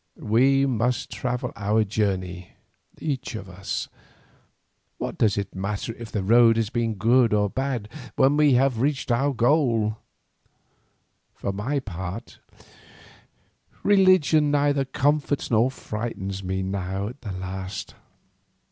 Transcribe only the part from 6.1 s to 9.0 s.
the road has been good or bad when we have